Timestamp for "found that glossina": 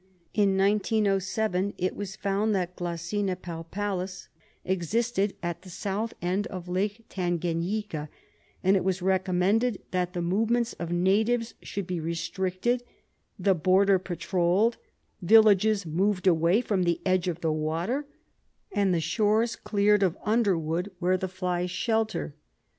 2.15-3.35